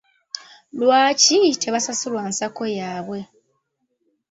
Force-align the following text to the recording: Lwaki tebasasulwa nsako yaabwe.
Lwaki 0.79 1.39
tebasasulwa 1.61 2.21
nsako 2.29 2.63
yaabwe. 2.77 3.19